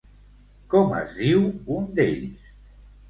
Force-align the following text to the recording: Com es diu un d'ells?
Com 0.73 0.95
es 1.01 1.13
diu 1.19 1.45
un 1.77 1.85
d'ells? 2.01 2.51